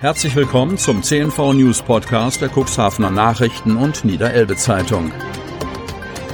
Herzlich 0.00 0.34
willkommen 0.34 0.76
zum 0.78 1.02
CNV 1.02 1.52
News 1.52 1.82
Podcast 1.82 2.40
der 2.40 2.48
Cuxhavener 2.48 3.10
Nachrichten 3.10 3.76
und 3.76 4.02
Niederelbe 4.02 4.56
Zeitung. 4.56 5.12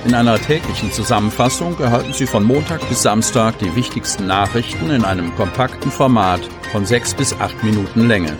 In 0.05 0.15
einer 0.15 0.39
täglichen 0.39 0.93
Zusammenfassung 0.93 1.77
erhalten 1.81 2.13
Sie 2.13 2.29
von 2.29 2.45
Montag 2.45 2.89
bis 2.89 3.03
Samstag 3.03 3.59
die 3.59 3.75
wichtigsten 3.75 4.29
Nachrichten 4.29 4.91
in 4.91 5.05
einem 5.05 5.35
kompakten 5.35 5.91
Format 5.91 6.43
von 6.71 6.87
sechs 6.87 7.13
bis 7.13 7.33
acht 7.41 7.61
Minuten 7.65 8.07
Länge. 8.07 8.37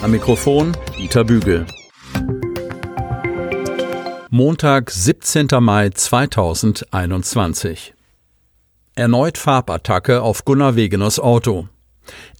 Am 0.00 0.10
Mikrofon 0.10 0.74
Dieter 0.96 1.24
Bügel. 1.24 1.66
Montag, 4.30 4.90
17. 4.90 5.48
Mai 5.60 5.90
2021. 5.90 7.92
Erneut 8.94 9.36
Farbattacke 9.36 10.22
auf 10.22 10.46
Gunnar 10.46 10.76
Wegeners 10.76 11.20
Auto. 11.20 11.68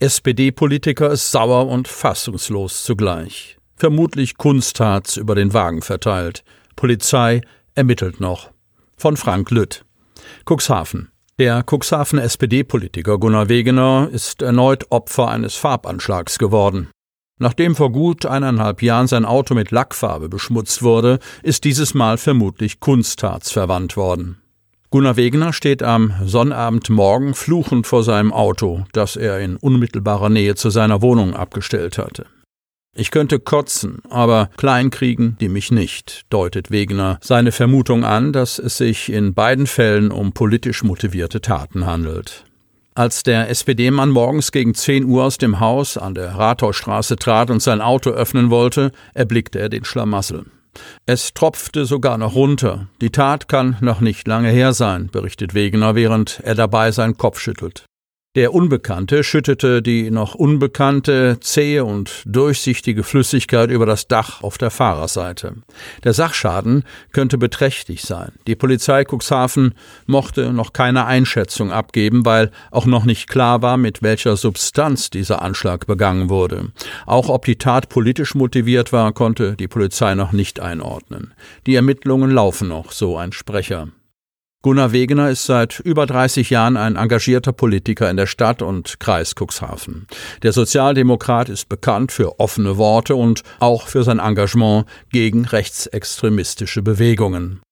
SPD-Politiker 0.00 1.11
ist 1.11 1.30
sauer 1.30 1.68
und 1.68 1.89
fassungslos 1.89 2.85
zugleich. 2.85 3.58
Vermutlich 3.77 4.36
Kunstharz 4.36 5.17
über 5.17 5.35
den 5.35 5.54
Wagen 5.54 5.82
verteilt. 5.82 6.44
Polizei 6.77 7.43
ermittelt 7.75 8.21
noch. 8.21 8.50
Von 8.96 9.17
Frank 9.17 9.50
Lütt. 9.50 9.85
Cuxhaven. 10.44 11.11
Der 11.39 11.64
Cuxhaven 11.64 12.18
SPD-Politiker 12.18 13.18
Gunnar 13.18 13.49
Wegener 13.49 14.08
ist 14.11 14.43
erneut 14.43 14.91
Opfer 14.91 15.29
eines 15.29 15.54
Farbanschlags 15.54 16.39
geworden. 16.39 16.89
Nachdem 17.39 17.77
vor 17.77 17.93
gut 17.93 18.27
eineinhalb 18.27 18.82
Jahren 18.82 19.07
sein 19.07 19.25
Auto 19.25 19.55
mit 19.55 19.71
Lackfarbe 19.71 20.29
beschmutzt 20.29 20.82
wurde, 20.82 21.21
ist 21.44 21.63
dieses 21.63 21.94
Mal 21.94 22.19
vermutlich 22.19 22.80
Kunstharz 22.80 23.53
verwandt 23.53 23.96
worden. 23.96 24.43
Gunnar 24.91 25.17
Wegener 25.19 25.53
steht 25.53 25.83
am 25.83 26.15
Sonnabendmorgen 26.25 27.35
fluchend 27.35 27.87
vor 27.87 28.03
seinem 28.03 28.33
Auto, 28.33 28.87
das 28.93 29.17
er 29.17 29.39
in 29.39 29.57
unmittelbarer 29.57 30.31
Nähe 30.31 30.55
zu 30.55 30.71
seiner 30.71 31.03
Wohnung 31.03 31.35
abgestellt 31.35 31.99
hatte. 31.99 32.25
Ich 32.97 33.11
könnte 33.11 33.39
kotzen, 33.39 33.98
aber 34.09 34.48
klein 34.56 34.89
kriegen 34.89 35.36
die 35.41 35.50
mich 35.50 35.70
nicht, 35.70 36.22
deutet 36.30 36.70
Wegener 36.70 37.19
seine 37.20 37.53
Vermutung 37.53 38.05
an, 38.05 38.33
dass 38.33 38.58
es 38.58 38.78
sich 38.78 39.12
in 39.12 39.34
beiden 39.34 39.67
Fällen 39.67 40.11
um 40.11 40.33
politisch 40.33 40.83
motivierte 40.83 41.42
Taten 41.42 41.84
handelt. 41.84 42.45
Als 42.95 43.23
der 43.23 43.50
SPD-Mann 43.50 44.08
morgens 44.08 44.52
gegen 44.52 44.75
10 44.75 45.05
Uhr 45.05 45.25
aus 45.25 45.36
dem 45.36 45.61
Haus 45.61 45.98
an 45.98 46.14
der 46.14 46.30
Rathausstraße 46.30 47.17
trat 47.17 47.50
und 47.50 47.62
sein 47.62 47.83
Auto 47.83 48.11
öffnen 48.11 48.48
wollte, 48.48 48.91
erblickte 49.12 49.61
er 49.61 49.69
den 49.69 49.84
Schlamassel. 49.84 50.47
Es 51.06 51.34
tropfte 51.34 51.84
sogar 51.84 52.18
noch 52.18 52.34
runter. 52.34 52.86
Die 53.00 53.10
Tat 53.10 53.48
kann 53.48 53.76
noch 53.80 54.00
nicht 54.00 54.28
lange 54.28 54.50
her 54.50 54.72
sein, 54.72 55.08
berichtet 55.10 55.54
Wegener, 55.54 55.94
während 55.94 56.40
er 56.44 56.54
dabei 56.54 56.90
seinen 56.92 57.16
Kopf 57.16 57.40
schüttelt. 57.40 57.88
Der 58.39 58.55
Unbekannte 58.55 59.25
schüttete 59.25 59.83
die 59.83 60.12
noch 60.12 60.36
unbekannte, 60.36 61.39
zähe 61.41 61.84
und 61.84 62.22
durchsichtige 62.25 63.03
Flüssigkeit 63.03 63.69
über 63.69 63.84
das 63.84 64.06
Dach 64.06 64.45
auf 64.45 64.58
der 64.58 64.70
Fahrerseite. 64.70 65.55
Der 66.05 66.12
Sachschaden 66.12 66.84
könnte 67.11 67.36
beträchtlich 67.36 68.03
sein. 68.03 68.30
Die 68.47 68.55
Polizei 68.55 69.03
Cuxhaven 69.03 69.75
mochte 70.06 70.53
noch 70.53 70.72
keine 70.72 71.06
Einschätzung 71.06 71.72
abgeben, 71.72 72.25
weil 72.25 72.53
auch 72.70 72.86
noch 72.86 73.05
nicht 73.05 73.28
klar 73.28 73.61
war, 73.61 73.77
mit 73.77 74.05
welcher 74.05 74.36
Substanz 74.36 75.11
dieser 75.11 75.42
Anschlag 75.42 75.89
begangen 75.89 76.28
wurde. 76.28 76.70
Auch 77.06 77.30
ob 77.30 77.45
die 77.45 77.56
Tat 77.58 77.89
politisch 77.89 78.36
motiviert 78.36 78.92
war, 78.92 79.12
konnte 79.14 79.56
die 79.56 79.67
Polizei 79.67 80.14
noch 80.14 80.30
nicht 80.30 80.61
einordnen. 80.61 81.34
Die 81.67 81.75
Ermittlungen 81.75 82.30
laufen 82.30 82.69
noch, 82.69 82.92
so 82.92 83.17
ein 83.17 83.33
Sprecher. 83.33 83.89
Gunnar 84.69 84.92
Wegener 84.92 85.30
ist 85.30 85.47
seit 85.47 85.80
über 85.80 86.05
30 86.05 86.50
Jahren 86.50 86.77
ein 86.77 86.97
engagierter 86.97 87.52
Politiker 87.52 88.11
in 88.11 88.19
der 88.19 88.27
Stadt 88.27 88.61
und 88.61 89.00
Kreis 89.00 89.34
Cuxhaven. 89.34 90.06
Der 90.42 90.52
Sozialdemokrat 90.52 91.48
ist 91.48 91.70
bekannt 91.70 92.12
für 92.12 92.38
offene 92.38 92.77
Worte 92.77 93.16
und 93.16 93.44
auch 93.61 93.86
für 93.86 94.05
sein 94.05 94.19
Engagement 94.19 94.84
gegen 95.11 95.46
rechtsextremistische 95.46 96.83
Bewegungen. 96.83 97.62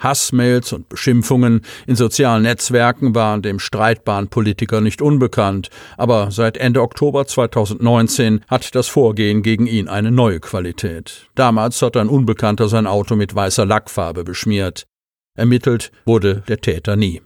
Hassmails 0.00 0.72
und 0.72 0.88
Beschimpfungen 0.88 1.62
in 1.88 1.96
sozialen 1.96 2.44
Netzwerken 2.44 3.16
waren 3.16 3.42
dem 3.42 3.58
streitbaren 3.58 4.28
Politiker 4.28 4.80
nicht 4.80 5.02
unbekannt, 5.02 5.70
aber 5.96 6.30
seit 6.30 6.56
Ende 6.56 6.82
Oktober 6.82 7.26
2019 7.26 8.44
hat 8.46 8.76
das 8.76 8.86
Vorgehen 8.86 9.42
gegen 9.42 9.66
ihn 9.66 9.88
eine 9.88 10.12
neue 10.12 10.38
Qualität. 10.38 11.26
Damals 11.34 11.82
hat 11.82 11.96
ein 11.96 12.08
Unbekannter 12.08 12.68
sein 12.68 12.86
Auto 12.86 13.16
mit 13.16 13.34
weißer 13.34 13.66
Lackfarbe 13.66 14.22
beschmiert. 14.22 14.86
Ermittelt 15.36 15.90
wurde 16.04 16.44
der 16.46 16.60
Täter 16.60 16.94
nie. 16.94 17.20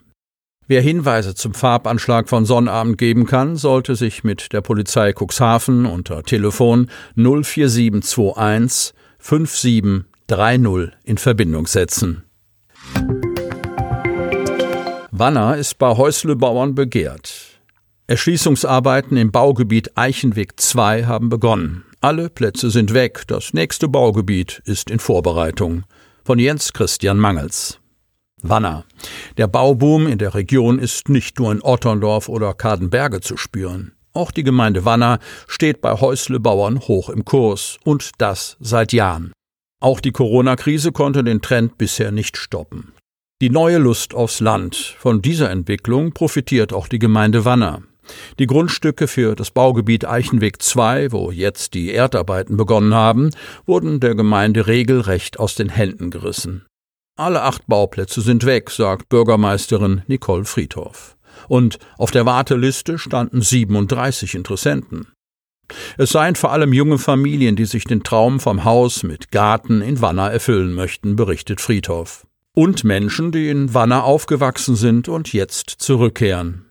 Wer 0.67 0.81
Hinweise 0.81 1.35
zum 1.35 1.55
Farbanschlag 1.55 2.29
von 2.29 2.45
Sonnabend 2.47 2.99
geben 2.99 3.27
kann, 3.27 3.57
sollte 3.57 3.97
sich 3.97 4.25
mit 4.25 4.53
der 4.53 4.61
Polizei 4.61 5.13
Cuxhaven 5.13 5.87
unter 5.87 6.23
Telefon 6.23 6.91
04721 7.17 8.95
5730 9.19 10.99
in 11.05 11.19
Verbindung 11.19 11.67
setzen. 11.67 12.25
Wanner 15.11 15.57
ist 15.57 15.79
bei 15.79 15.97
Häuslebauern 15.97 16.75
begehrt. 16.75 17.61
Erschließungsarbeiten 18.07 19.17
im 19.17 19.33
Baugebiet 19.33 19.99
Eichenweg 19.99 20.59
2 20.59 21.05
haben 21.05 21.29
begonnen. 21.29 21.85
Alle 22.01 22.31
Plätze 22.31 22.71
sind 22.71 22.95
weg, 22.95 23.25
das 23.27 23.53
nächste 23.53 23.89
Baugebiet 23.89 24.63
ist 24.65 24.89
in 24.89 24.99
Vorbereitung. 24.99 25.85
Von 26.25 26.39
Jens 26.39 26.73
Christian 26.73 27.19
Mangels. 27.19 27.81
Wanner. 28.43 28.85
Der 29.37 29.47
Bauboom 29.47 30.07
in 30.07 30.19
der 30.19 30.35
Region 30.35 30.79
ist 30.79 31.09
nicht 31.09 31.39
nur 31.39 31.53
in 31.53 31.63
Otterndorf 31.63 32.29
oder 32.29 32.55
Kadenberge 32.55 33.21
zu 33.21 33.37
spüren. 33.37 33.93
Auch 34.13 34.31
die 34.31 34.43
Gemeinde 34.43 34.85
Wanner 34.85 35.19
steht 35.47 35.81
bei 35.81 35.93
Häuslebauern 35.93 36.81
hoch 36.81 37.09
im 37.09 37.25
Kurs 37.25 37.79
und 37.85 38.13
das 38.19 38.57
seit 38.61 38.93
Jahren. 38.93 39.33
Auch 39.81 40.01
die 40.01 40.13
Corona-Krise 40.13 40.93
konnte 40.93 41.23
den 41.23 41.41
Trend 41.41 41.79
bisher 41.79 42.11
nicht 42.11 42.37
stoppen. 42.37 42.93
Die 43.41 43.51
neue 43.51 43.79
Lust 43.79 44.15
aufs 44.15 44.41
Land. 44.41 44.75
Von 44.99 45.23
dieser 45.23 45.51
Entwicklung 45.51 46.13
profitiert 46.13 46.73
auch 46.73 46.89
die 46.89 46.99
Gemeinde 46.99 47.45
Wanner. 47.45 47.83
Die 48.39 48.47
Grundstücke 48.47 49.07
für 49.07 49.37
das 49.37 49.51
Baugebiet 49.51 50.05
Eichenweg 50.05 50.61
2, 50.61 51.13
wo 51.13 51.31
jetzt 51.31 51.75
die 51.75 51.93
Erdarbeiten 51.93 52.57
begonnen 52.57 52.95
haben, 52.95 53.31
wurden 53.67 54.01
der 54.01 54.15
Gemeinde 54.15 54.67
regelrecht 54.67 55.39
aus 55.39 55.55
den 55.55 55.69
Händen 55.69 56.11
gerissen. 56.11 56.65
Alle 57.19 57.43
acht 57.43 57.67
Bauplätze 57.67 58.21
sind 58.21 58.47
weg, 58.47 58.71
sagt 58.71 59.09
Bürgermeisterin 59.09 60.03
Nicole 60.07 60.45
Friedhoff. 60.45 61.17
Und 61.49 61.81
auf 61.97 62.13
der 62.13 62.27
Warteliste 62.27 62.97
standen 62.97 63.43
37 63.43 64.37
Interessenten. 64.37 65.09
Es 65.97 66.11
seien 66.11 66.37
vor 66.37 66.53
allem 66.53 66.73
junge 66.73 66.97
Familien, 66.97 67.57
die 67.57 67.65
sich 67.65 67.83
den 67.83 68.05
Traum 68.05 68.39
vom 68.39 68.63
Haus 68.63 69.03
mit 69.03 69.33
Garten 69.33 69.83
in 69.83 70.01
Wanner 70.01 70.31
erfüllen 70.31 70.75
möchten, 70.75 71.17
berichtet 71.17 71.61
Friedhoff. 71.61 72.25
Und 72.55 72.85
Menschen, 72.85 73.33
die 73.33 73.49
in 73.49 73.75
Wanner 73.75 74.05
aufgewachsen 74.05 74.77
sind 74.77 75.09
und 75.09 75.33
jetzt 75.33 75.71
zurückkehren. 75.71 76.67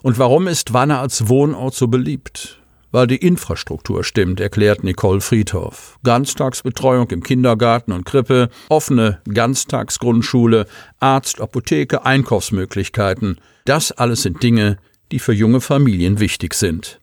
Und 0.00 0.18
warum 0.18 0.48
ist 0.48 0.72
Wanner 0.72 1.00
als 1.00 1.28
Wohnort 1.28 1.74
so 1.74 1.88
beliebt? 1.88 2.62
Weil 2.92 3.06
die 3.06 3.16
Infrastruktur 3.16 4.04
stimmt, 4.04 4.40
erklärt 4.40 4.84
Nicole 4.84 5.20
Friedhoff. 5.20 5.98
Ganztagsbetreuung 6.02 7.10
im 7.10 7.22
Kindergarten 7.22 7.92
und 7.92 8.04
Krippe, 8.04 8.48
offene 8.68 9.20
Ganztagsgrundschule, 9.32 10.66
Arzt, 11.00 11.40
Apotheke, 11.40 12.04
Einkaufsmöglichkeiten. 12.04 13.38
Das 13.64 13.92
alles 13.92 14.22
sind 14.22 14.42
Dinge, 14.42 14.78
die 15.12 15.18
für 15.18 15.32
junge 15.32 15.60
Familien 15.60 16.20
wichtig 16.20 16.54
sind. 16.54 17.00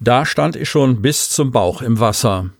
Da 0.00 0.26
stand 0.26 0.56
ich 0.56 0.68
schon 0.68 1.00
bis 1.00 1.30
zum 1.30 1.50
Bauch 1.50 1.80
im 1.80 1.98
Wasser. 1.98 2.50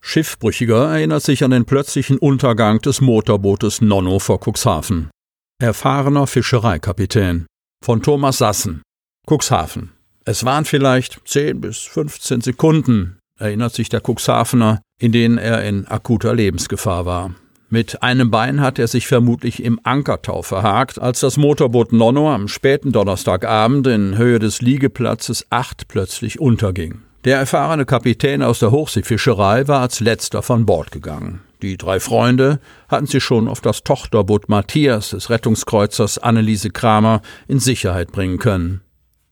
Schiffbrüchiger 0.00 0.94
erinnert 0.94 1.22
sich 1.22 1.42
an 1.42 1.50
den 1.50 1.64
plötzlichen 1.64 2.18
Untergang 2.18 2.78
des 2.80 3.00
Motorbootes 3.00 3.80
Nonno 3.80 4.18
vor 4.18 4.38
Cuxhaven. 4.38 5.10
Erfahrener 5.58 6.26
Fischereikapitän. 6.26 7.46
Von 7.82 8.02
Thomas 8.02 8.38
Sassen. 8.38 8.82
Cuxhaven. 9.26 9.90
Es 10.26 10.44
waren 10.44 10.64
vielleicht 10.64 11.20
10 11.24 11.60
bis 11.60 11.78
15 11.78 12.42
Sekunden, 12.42 13.18
erinnert 13.38 13.74
sich 13.74 13.88
der 13.88 14.02
Cuxhavener, 14.06 14.80
in 14.98 15.12
denen 15.12 15.38
er 15.38 15.64
in 15.64 15.86
akuter 15.86 16.34
Lebensgefahr 16.34 17.06
war. 17.06 17.34
Mit 17.70 18.02
einem 18.02 18.30
Bein 18.30 18.60
hat 18.60 18.78
er 18.78 18.86
sich 18.86 19.06
vermutlich 19.06 19.62
im 19.62 19.80
Ankertau 19.82 20.42
verhakt, 20.42 21.00
als 21.00 21.20
das 21.20 21.36
Motorboot 21.38 21.92
Nonno 21.92 22.32
am 22.32 22.48
späten 22.48 22.92
Donnerstagabend 22.92 23.86
in 23.86 24.16
Höhe 24.18 24.38
des 24.38 24.60
Liegeplatzes 24.60 25.46
8 25.50 25.88
plötzlich 25.88 26.38
unterging. 26.38 27.00
Der 27.24 27.38
erfahrene 27.38 27.86
Kapitän 27.86 28.42
aus 28.42 28.58
der 28.58 28.70
Hochseefischerei 28.70 29.66
war 29.66 29.80
als 29.80 30.00
letzter 30.00 30.42
von 30.42 30.66
Bord 30.66 30.92
gegangen. 30.92 31.40
Die 31.62 31.78
drei 31.78 31.98
Freunde 31.98 32.60
hatten 32.88 33.06
sich 33.06 33.24
schon 33.24 33.48
auf 33.48 33.62
das 33.62 33.82
Tochterboot 33.82 34.50
Matthias 34.50 35.10
des 35.10 35.30
Rettungskreuzers 35.30 36.18
Anneliese 36.18 36.68
Kramer 36.68 37.22
in 37.48 37.58
Sicherheit 37.58 38.12
bringen 38.12 38.38
können. 38.38 38.82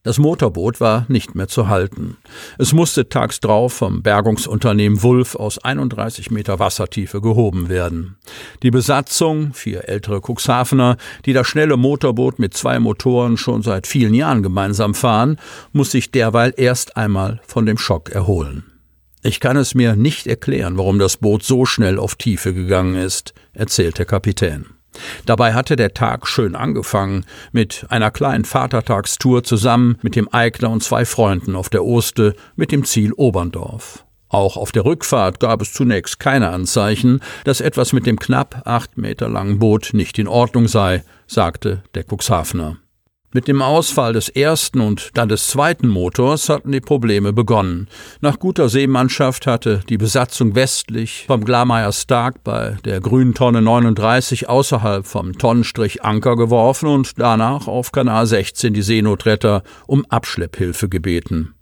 Das 0.04 0.18
Motorboot 0.18 0.80
war 0.80 1.06
nicht 1.08 1.36
mehr 1.36 1.46
zu 1.46 1.68
halten. 1.68 2.16
Es 2.58 2.72
musste 2.72 3.08
tags 3.08 3.38
drauf 3.38 3.72
vom 3.72 4.02
Bergungsunternehmen 4.02 5.00
Wulf 5.04 5.36
aus 5.36 5.58
31 5.58 6.32
Meter 6.32 6.58
Wassertiefe 6.58 7.20
gehoben 7.20 7.68
werden. 7.68 8.16
Die 8.64 8.72
Besatzung, 8.72 9.54
vier 9.54 9.88
ältere 9.88 10.20
Cuxhavener, 10.20 10.96
die 11.24 11.32
das 11.32 11.46
schnelle 11.46 11.76
Motorboot 11.76 12.40
mit 12.40 12.52
zwei 12.52 12.80
Motoren 12.80 13.36
schon 13.36 13.62
seit 13.62 13.86
vielen 13.86 14.12
Jahren 14.12 14.42
gemeinsam 14.42 14.94
fahren, 14.94 15.38
muss 15.70 15.92
sich 15.92 16.10
derweil 16.10 16.52
erst 16.56 16.96
einmal 16.96 17.40
von 17.46 17.64
dem 17.64 17.78
Schock 17.78 18.10
erholen. 18.10 18.64
Ich 19.22 19.38
kann 19.38 19.56
es 19.56 19.76
mir 19.76 19.94
nicht 19.94 20.26
erklären, 20.26 20.78
warum 20.78 20.98
das 20.98 21.16
Boot 21.16 21.44
so 21.44 21.64
schnell 21.64 22.00
auf 22.00 22.16
Tiefe 22.16 22.52
gegangen 22.52 22.96
ist, 22.96 23.34
erzählt 23.52 23.98
der 23.98 24.06
Kapitän. 24.06 24.66
Dabei 25.26 25.54
hatte 25.54 25.76
der 25.76 25.94
Tag 25.94 26.26
schön 26.26 26.54
angefangen, 26.54 27.24
mit 27.52 27.86
einer 27.88 28.10
kleinen 28.10 28.44
Vatertagstour 28.44 29.44
zusammen 29.44 29.98
mit 30.02 30.16
dem 30.16 30.28
Eigner 30.28 30.70
und 30.70 30.82
zwei 30.82 31.04
Freunden 31.04 31.56
auf 31.56 31.68
der 31.68 31.84
Oste 31.84 32.34
mit 32.56 32.72
dem 32.72 32.84
Ziel 32.84 33.12
Oberndorf. 33.12 34.04
Auch 34.28 34.56
auf 34.56 34.72
der 34.72 34.86
Rückfahrt 34.86 35.40
gab 35.40 35.60
es 35.60 35.74
zunächst 35.74 36.18
keine 36.18 36.48
Anzeichen, 36.48 37.20
dass 37.44 37.60
etwas 37.60 37.92
mit 37.92 38.06
dem 38.06 38.18
knapp 38.18 38.62
acht 38.64 38.96
Meter 38.96 39.28
langen 39.28 39.58
Boot 39.58 39.90
nicht 39.92 40.18
in 40.18 40.26
Ordnung 40.26 40.68
sei, 40.68 41.04
sagte 41.26 41.82
der 41.94 42.04
Cuxhavener. 42.04 42.78
Mit 43.34 43.48
dem 43.48 43.62
Ausfall 43.62 44.12
des 44.12 44.28
ersten 44.28 44.82
und 44.82 45.10
dann 45.14 45.30
des 45.30 45.46
zweiten 45.46 45.88
Motors 45.88 46.50
hatten 46.50 46.70
die 46.70 46.82
Probleme 46.82 47.32
begonnen. 47.32 47.88
Nach 48.20 48.38
guter 48.38 48.68
Seemannschaft 48.68 49.46
hatte 49.46 49.80
die 49.88 49.96
Besatzung 49.96 50.54
westlich 50.54 51.24
vom 51.28 51.42
Glameyer 51.42 51.92
Stark 51.92 52.44
bei 52.44 52.76
der 52.84 53.00
grünen 53.00 53.32
Tonne 53.32 53.62
39 53.62 54.50
außerhalb 54.50 55.06
vom 55.06 55.38
Tonnenstrich 55.38 56.04
Anker 56.04 56.36
geworfen 56.36 56.88
und 56.90 57.18
danach 57.18 57.68
auf 57.68 57.90
Kanal 57.90 58.26
16 58.26 58.74
die 58.74 58.82
Seenotretter 58.82 59.62
um 59.86 60.04
Abschlepphilfe 60.10 60.90
gebeten. 60.90 61.54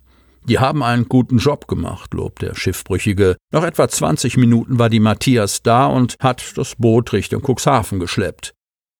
Die 0.49 0.59
haben 0.59 0.83
einen 0.83 1.07
guten 1.07 1.37
Job 1.37 1.67
gemacht, 1.67 2.13
lobt 2.13 2.41
der 2.41 2.53
Schiffbrüchige. 2.53 3.37
Nach 3.53 3.63
etwa 3.63 3.87
20 3.87 4.35
Minuten 4.35 4.77
war 4.77 4.89
die 4.89 4.99
Matthias 4.99 5.61
da 5.63 5.85
und 5.85 6.17
hat 6.19 6.57
das 6.57 6.75
Boot 6.75 7.13
Richtung 7.13 7.41
Cuxhaven 7.41 8.01
geschleppt. 8.01 8.53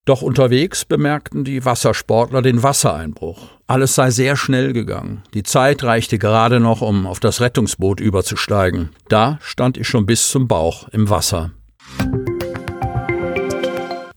Doch 0.06 0.24
unterwegs 0.24 0.84
bemerkten 0.84 1.44
die 1.44 1.64
Wassersportler 1.64 2.42
den 2.42 2.64
Wassereinbruch. 2.64 3.50
Alles 3.68 3.94
sei 3.94 4.10
sehr 4.10 4.36
schnell 4.36 4.74
gegangen. 4.74 5.22
Die 5.36 5.44
Zeit 5.44 5.84
reichte 5.84 6.18
gerade 6.18 6.60
noch, 6.60 6.82
um 6.82 7.06
auf 7.06 7.20
das 7.20 7.40
Rettungsboot 7.40 8.00
überzusteigen. 8.00 8.90
Da 9.10 9.38
stand 9.42 9.78
ich 9.78 9.88
schon 9.88 10.08
bis 10.08 10.30
zum 10.30 10.48
Bauch 10.48 10.88
im 10.90 11.12
Wasser. 11.12 11.52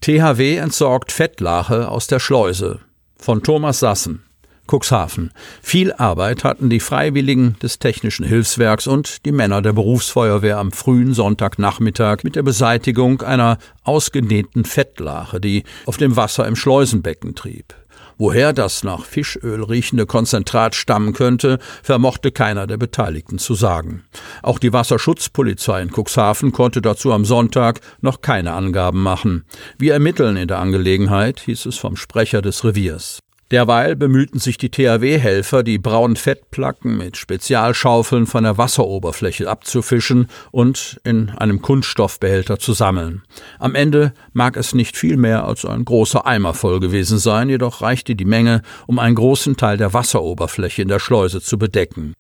THW 0.01 0.57
entsorgt 0.57 1.13
Fettlache 1.13 1.89
aus 1.89 2.07
der 2.07 2.19
Schleuse 2.19 2.81
von 3.19 3.43
Thomas 3.43 3.81
Sassen. 3.81 4.23
Cuxhaven. 4.67 5.31
Viel 5.63 5.93
Arbeit 5.93 6.45
hatten 6.45 6.71
die 6.71 6.81
Freiwilligen 6.81 7.57
des 7.63 7.79
Technischen 7.79 8.25
Hilfswerks 8.25 8.87
und 8.87 9.25
die 9.25 9.33
Männer 9.33 9.63
der 9.63 9.73
Berufsfeuerwehr 9.73 10.59
am 10.59 10.73
frühen 10.73 11.15
Sonntagnachmittag 11.15 12.25
mit 12.25 12.37
der 12.37 12.43
Beseitigung 12.43 13.23
einer 13.23 13.59
ausgedehnten 13.83 14.65
Fettlache, 14.65 15.41
die 15.41 15.65
auf 15.87 15.97
dem 15.97 16.17
Wasser 16.17 16.47
im 16.47 16.57
Schleusenbecken 16.57 17.35
trieb. 17.35 17.75
Woher 18.17 18.53
das 18.53 18.85
nach 18.85 19.05
Fischöl 19.05 19.65
riechende 19.65 20.07
Konzentrat 20.07 20.75
stammen 20.75 21.15
könnte, 21.15 21.59
vermochte 21.83 22.31
keiner 22.31 22.67
der 22.67 22.77
Beteiligten 22.77 23.39
zu 23.39 23.55
sagen. 23.55 24.05
Auch 24.43 24.61
die 24.61 24.73
Wasserschutzpolizei 24.73 25.83
in 25.83 25.91
Cuxhaven 25.91 26.53
konnte 26.53 26.81
dazu 26.81 27.13
am 27.13 27.25
Sonntag 27.25 27.81
noch 28.01 28.21
keine 28.21 28.53
Angaben 28.53 29.03
machen. 29.03 29.45
Wir 29.79 29.95
ermitteln 29.95 30.37
in 30.37 30.47
der 30.47 30.61
Angelegenheit, 30.61 31.41
hieß 31.41 31.67
es 31.67 31.77
vom 31.77 31.97
Sprecher 31.97 32.41
des 32.41 32.65
Reviers. 32.65 33.19
Derweil 33.51 33.95
bemühten 33.95 34.41
sich 34.41 34.57
die 34.57 34.71
THW-Helfer, 34.71 35.63
die 35.63 35.79
braunen 35.79 36.17
Fettplacken 36.17 36.97
mit 36.97 37.17
Spezialschaufeln 37.17 38.27
von 38.27 38.45
der 38.45 38.57
Wasseroberfläche 38.57 39.49
abzufischen 39.49 40.29
und 40.51 40.99
in 41.05 41.31
einem 41.31 41.61
Kunststoffbehälter 41.61 42.59
zu 42.59 42.73
sammeln. 42.73 43.23
Am 43.59 43.75
Ende 43.75 44.15
mag 44.33 44.57
es 44.57 44.75
nicht 44.75 44.97
viel 44.97 45.17
mehr 45.19 45.45
als 45.45 45.65
ein 45.65 45.85
großer 45.85 46.27
Eimer 46.27 46.55
voll 46.55 46.81
gewesen 46.81 47.19
sein, 47.19 47.51
jedoch 47.51 47.83
reichte 47.83 48.17
die 48.17 48.25
Menge, 48.25 48.63
um 48.87 48.99
einen 48.99 49.15
großen 49.15 49.57
Teil 49.57 49.77
der 49.77 49.93
Wasseroberfläche 49.93 50.83
in 50.83 50.89
der 50.89 50.99
Schleuse 50.99 51.41
zu 51.43 51.59
bedecken. 51.59 52.15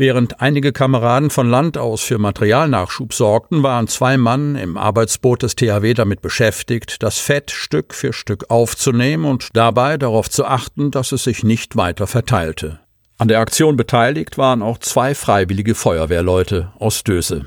Während 0.00 0.40
einige 0.40 0.72
Kameraden 0.72 1.28
von 1.28 1.50
Land 1.50 1.76
aus 1.76 2.00
für 2.00 2.16
Materialnachschub 2.16 3.12
sorgten, 3.12 3.62
waren 3.62 3.86
zwei 3.86 4.16
Mann 4.16 4.56
im 4.56 4.78
Arbeitsboot 4.78 5.42
des 5.42 5.56
THW 5.56 5.92
damit 5.92 6.22
beschäftigt, 6.22 7.02
das 7.02 7.18
Fett 7.18 7.50
Stück 7.50 7.92
für 7.92 8.14
Stück 8.14 8.46
aufzunehmen 8.48 9.26
und 9.26 9.48
dabei 9.52 9.98
darauf 9.98 10.30
zu 10.30 10.46
achten, 10.46 10.90
dass 10.90 11.12
es 11.12 11.24
sich 11.24 11.44
nicht 11.44 11.76
weiter 11.76 12.06
verteilte. 12.06 12.80
An 13.18 13.28
der 13.28 13.40
Aktion 13.40 13.76
beteiligt 13.76 14.38
waren 14.38 14.62
auch 14.62 14.78
zwei 14.78 15.14
freiwillige 15.14 15.74
Feuerwehrleute 15.74 16.72
aus 16.78 17.04
Döse. 17.04 17.44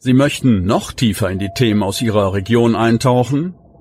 Sie 0.00 0.14
möchten 0.14 0.64
noch 0.64 0.90
tiefer 0.90 1.30
in 1.30 1.38
die 1.38 1.50
Themen 1.54 1.84
aus 1.84 2.02
Ihrer 2.02 2.32
Region 2.32 2.74
eintauchen? 2.74 3.54